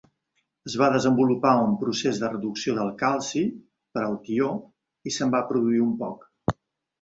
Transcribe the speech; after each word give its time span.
Es 0.67 0.75
va 0.81 0.85
desenvolupar 0.93 1.51
un 1.65 1.75
procés 1.83 2.21
de 2.23 2.29
reducció 2.31 2.73
del 2.77 2.89
calci 3.03 3.43
per 3.99 4.03
al 4.07 4.17
tió, 4.31 4.49
i 5.11 5.15
se'n 5.19 5.35
va 5.37 5.43
produir 5.53 5.85
un 5.91 5.93
poc. 6.03 6.27